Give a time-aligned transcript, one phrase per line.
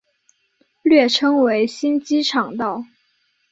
[0.81, 2.83] 略称为新机场道。